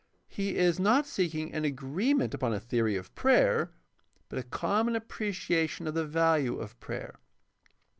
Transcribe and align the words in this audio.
He 0.29 0.55
is 0.55 0.79
not 0.79 1.05
seeking 1.05 1.53
an 1.53 1.63
agreement 1.63 2.33
upon 2.33 2.53
a 2.55 2.59
theory 2.59 2.95
of 2.95 3.13
prayer, 3.13 3.71
but 4.29 4.39
a 4.39 4.49
common 4.49 4.95
appreciation 4.95 5.85
of 5.87 5.93
the 5.93 6.05
value 6.07 6.57
of 6.57 6.79
prayer. 6.79 7.19